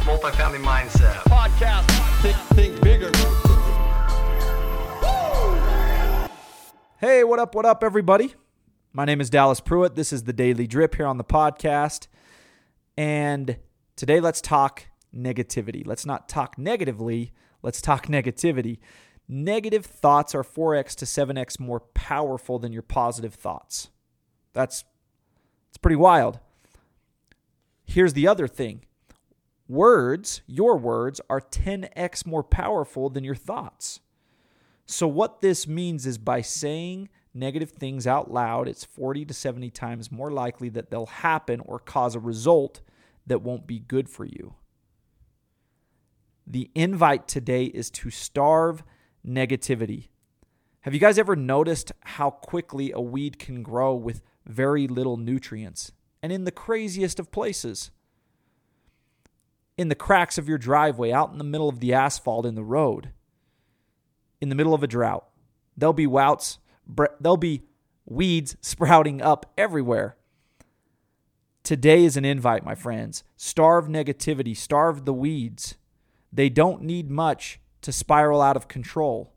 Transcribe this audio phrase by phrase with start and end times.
[0.00, 1.22] Multifamily Mindset.
[1.24, 1.86] podcast.
[2.22, 3.10] Think, think bigger.
[6.98, 8.34] Hey, what up, what up, everybody?
[8.92, 9.94] My name is Dallas Pruitt.
[9.94, 12.08] This is the Daily Drip here on the podcast.
[12.96, 13.58] And
[13.96, 15.86] today let's talk negativity.
[15.86, 17.32] Let's not talk negatively,
[17.62, 18.78] let's talk negativity.
[19.28, 23.90] Negative thoughts are 4x to 7x more powerful than your positive thoughts.
[24.54, 24.84] That's
[25.68, 26.40] it's pretty wild.
[27.84, 28.84] Here's the other thing.
[29.70, 34.00] Words, your words are 10x more powerful than your thoughts.
[34.84, 39.70] So, what this means is by saying negative things out loud, it's 40 to 70
[39.70, 42.80] times more likely that they'll happen or cause a result
[43.28, 44.56] that won't be good for you.
[46.48, 48.82] The invite today is to starve
[49.24, 50.08] negativity.
[50.80, 55.92] Have you guys ever noticed how quickly a weed can grow with very little nutrients
[56.24, 57.92] and in the craziest of places?
[59.80, 62.62] In the cracks of your driveway, out in the middle of the asphalt in the
[62.62, 63.12] road
[64.40, 65.26] in the middle of a drought.
[65.76, 66.58] There'll be wouts,
[67.20, 67.62] there'll be
[68.06, 70.16] weeds sprouting up everywhere.
[71.62, 73.22] Today is an invite, my friends.
[73.36, 75.76] Starve negativity, starve the weeds.
[76.32, 79.32] They don't need much to spiral out of control.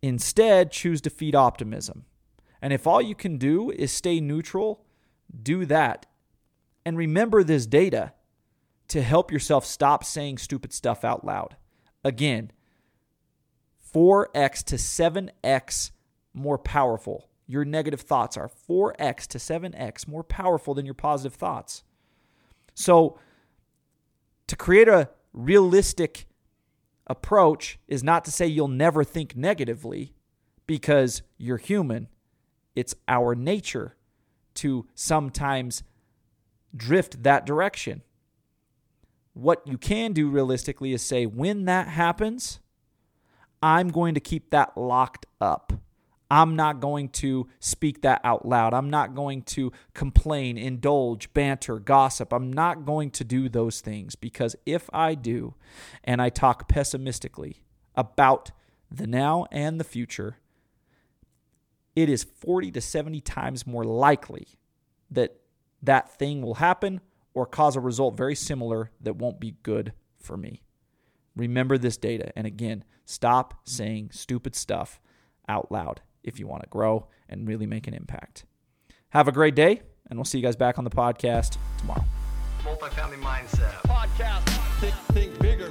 [0.00, 2.04] Instead, choose to feed optimism.
[2.60, 4.84] And if all you can do is stay neutral,
[5.42, 6.06] do that.
[6.84, 8.12] And remember this data
[8.92, 11.56] to help yourself stop saying stupid stuff out loud.
[12.04, 12.52] Again,
[13.94, 15.92] 4x to 7x
[16.34, 17.30] more powerful.
[17.46, 21.84] Your negative thoughts are 4x to 7x more powerful than your positive thoughts.
[22.74, 23.18] So,
[24.46, 26.26] to create a realistic
[27.06, 30.12] approach is not to say you'll never think negatively
[30.66, 32.08] because you're human.
[32.76, 33.96] It's our nature
[34.56, 35.82] to sometimes
[36.76, 38.02] drift that direction.
[39.34, 42.60] What you can do realistically is say, when that happens,
[43.62, 45.72] I'm going to keep that locked up.
[46.30, 48.72] I'm not going to speak that out loud.
[48.72, 52.32] I'm not going to complain, indulge, banter, gossip.
[52.32, 55.54] I'm not going to do those things because if I do
[56.02, 57.62] and I talk pessimistically
[57.94, 58.50] about
[58.90, 60.38] the now and the future,
[61.94, 64.48] it is 40 to 70 times more likely
[65.10, 65.36] that
[65.82, 67.02] that thing will happen
[67.34, 70.62] or cause a result very similar that won't be good for me.
[71.34, 72.32] Remember this data.
[72.36, 75.00] And again, stop saying stupid stuff
[75.48, 78.44] out loud if you want to grow and really make an impact.
[79.10, 82.04] Have a great day, and we'll see you guys back on the podcast tomorrow.
[82.62, 83.72] Multifamily Mindset.
[83.86, 84.48] Podcast.
[84.80, 85.68] Think, think bigger.